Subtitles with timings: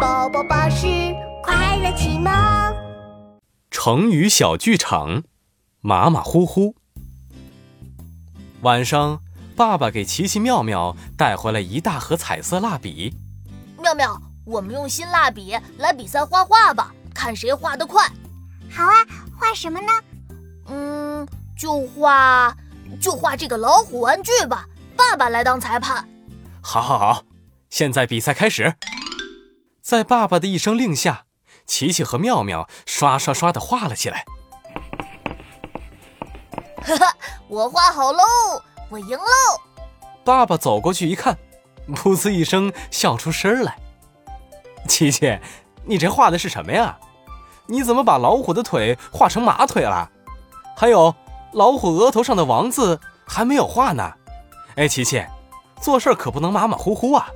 [0.00, 0.86] 宝宝巴士
[1.42, 2.32] 快乐启蒙。
[3.68, 5.24] 成语小剧场，
[5.80, 6.76] 马马虎虎。
[8.60, 9.20] 晚上，
[9.56, 13.12] 爸爸给奇奇妙妙带回来一大盒彩色蜡笔。
[13.80, 18.06] 妙妙，我们用新蜡笔来比赛画画吧，看谁画得快。
[18.70, 18.94] 好啊，
[19.36, 19.92] 画什么呢？
[20.68, 21.26] 嗯，
[21.58, 22.56] 就画
[23.00, 24.64] 就画这个老虎玩具吧。
[24.96, 26.08] 爸爸来当裁判。
[26.60, 27.24] 好，好，好，
[27.68, 28.74] 现在比赛开始。
[29.88, 31.24] 在爸爸的一声令下，
[31.64, 34.26] 琪琪和妙妙刷刷刷的画了起来。
[36.82, 37.16] 哈哈，
[37.48, 38.22] 我画好喽，
[38.90, 39.24] 我赢喽！
[40.26, 41.38] 爸爸走过去一看，
[41.88, 43.78] 噗呲一声笑出声来。
[44.86, 45.38] 琪琪，
[45.86, 46.98] 你这画的是什么呀？
[47.64, 50.10] 你怎么把老虎的腿画成马腿了？
[50.76, 51.14] 还有，
[51.52, 54.12] 老虎额头上的王字还没有画呢。
[54.76, 55.24] 哎，琪琪，
[55.80, 57.30] 做事可不能马马虎虎啊！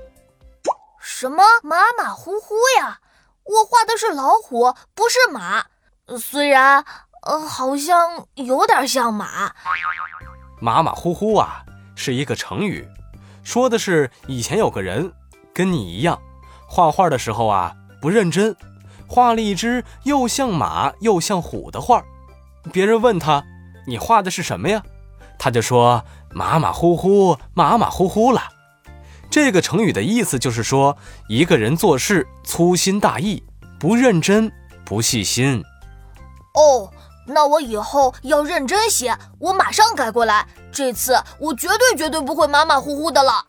[1.23, 2.99] 什么马马虎虎呀？
[3.45, 5.65] 我画的是老虎，不是马。
[6.19, 6.85] 虽然，
[7.25, 9.55] 呃，好像有点像马。
[10.61, 11.63] 马马虎虎啊，
[11.95, 12.85] 是一个成语，
[13.45, 15.13] 说的是以前有个人
[15.55, 16.21] 跟你一样，
[16.67, 18.57] 画画的时候啊不认真，
[19.07, 22.03] 画了一只又像马又像虎的画。
[22.73, 23.45] 别人问他，
[23.87, 24.83] 你画的是什么呀？
[25.39, 26.05] 他就说。
[26.35, 28.43] 马马虎虎，马马虎虎了。
[29.33, 30.95] 这个成语的意思就是说，
[31.27, 33.43] 一个人做事粗心大意，
[33.81, 34.53] 不认真，
[34.85, 35.65] 不细心。
[36.53, 36.91] 哦，
[37.27, 40.47] 那我以后要认真些，我马上改过来。
[40.71, 43.43] 这次我绝对绝对不会马马虎虎的了。